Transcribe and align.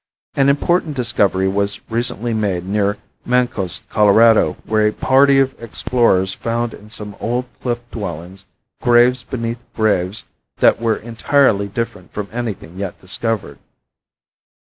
An 0.33 0.49
important 0.49 0.95
discovery 0.97 1.47
was 1.47 1.79
recently 1.87 2.33
made 2.33 2.65
near 2.65 2.97
Mancos, 3.23 3.81
Colorado, 3.91 4.57
where 4.65 4.87
a 4.87 4.91
party 4.91 5.37
of 5.37 5.53
explorers 5.61 6.33
found 6.33 6.73
in 6.73 6.89
some 6.89 7.15
old 7.19 7.45
cliff 7.61 7.77
dwellings 7.91 8.47
graves 8.81 9.21
beneath 9.21 9.59
graves 9.75 10.23
that 10.57 10.81
were 10.81 10.95
entirely 10.97 11.67
different 11.67 12.11
from 12.13 12.29
anything 12.31 12.79
yet 12.79 12.99
discovered. 12.99 13.59